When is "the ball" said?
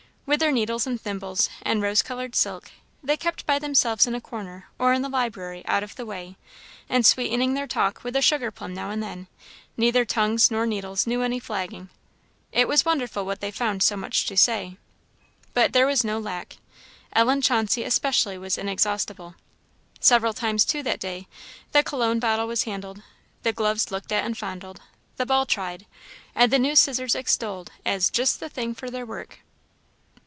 25.17-25.45